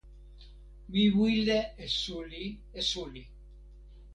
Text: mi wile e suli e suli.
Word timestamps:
mi 0.91 1.03
wile 1.17 1.59
e 1.83 1.85
suli 1.99 2.45
e 2.71 2.81
suli. 2.89 3.23